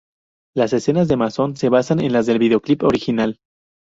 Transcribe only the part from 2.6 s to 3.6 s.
original.